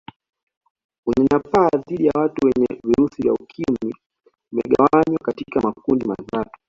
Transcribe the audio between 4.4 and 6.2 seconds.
umegawanywa katika makundi